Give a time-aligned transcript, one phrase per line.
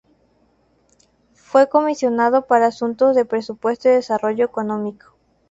[1.35, 5.15] Fue comisionado para asuntos de presupuesto y desarrollo económico.